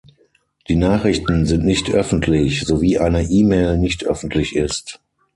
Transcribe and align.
Die 0.67 0.77
Nachrichten 0.77 1.45
sind 1.45 1.63
nicht 1.63 1.87
öffentlich, 1.91 2.61
so 2.61 2.81
wie 2.81 2.97
eine 2.97 3.21
E-Mail 3.21 3.77
nicht 3.77 4.03
öffentlich 4.03 4.55
ist. 4.55 4.99